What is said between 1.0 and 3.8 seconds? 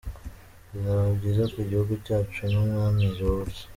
byiza ku gihugu cyacu, ni umwami George.